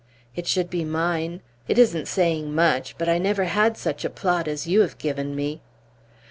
"It 0.35 0.47
should 0.47 0.71
be 0.71 0.83
mine. 0.83 1.41
It 1.67 1.77
isn't 1.77 2.07
saying 2.07 2.55
much; 2.55 2.97
but 2.97 3.07
I 3.07 3.19
never 3.19 3.43
had 3.43 3.77
such 3.77 4.03
a 4.03 4.09
plot 4.09 4.47
as 4.47 4.65
you 4.65 4.81
have 4.81 4.97
given 4.97 5.35
me!" 5.35 5.61